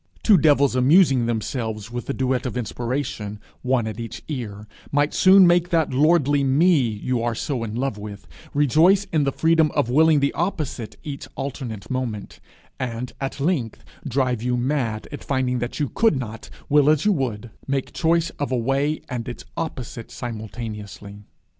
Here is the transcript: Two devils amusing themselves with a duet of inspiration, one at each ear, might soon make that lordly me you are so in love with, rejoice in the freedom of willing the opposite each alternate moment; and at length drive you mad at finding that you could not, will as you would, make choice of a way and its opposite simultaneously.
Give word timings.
Two 0.23 0.35
devils 0.39 0.75
amusing 0.75 1.27
themselves 1.27 1.91
with 1.91 2.09
a 2.09 2.13
duet 2.15 2.47
of 2.47 2.57
inspiration, 2.57 3.39
one 3.61 3.85
at 3.85 3.99
each 3.99 4.23
ear, 4.27 4.65
might 4.91 5.13
soon 5.13 5.45
make 5.45 5.69
that 5.69 5.93
lordly 5.93 6.43
me 6.43 6.79
you 6.81 7.21
are 7.21 7.35
so 7.35 7.63
in 7.63 7.75
love 7.75 7.99
with, 7.99 8.27
rejoice 8.51 9.03
in 9.13 9.25
the 9.25 9.31
freedom 9.31 9.69
of 9.75 9.91
willing 9.91 10.19
the 10.19 10.33
opposite 10.33 10.95
each 11.03 11.27
alternate 11.35 11.91
moment; 11.91 12.39
and 12.79 13.13
at 13.21 13.39
length 13.39 13.83
drive 14.07 14.41
you 14.41 14.57
mad 14.57 15.07
at 15.11 15.23
finding 15.23 15.59
that 15.59 15.79
you 15.79 15.87
could 15.87 16.17
not, 16.17 16.49
will 16.67 16.89
as 16.89 17.05
you 17.05 17.11
would, 17.11 17.51
make 17.67 17.93
choice 17.93 18.31
of 18.39 18.51
a 18.51 18.57
way 18.57 19.01
and 19.07 19.29
its 19.29 19.45
opposite 19.55 20.09
simultaneously. 20.09 21.21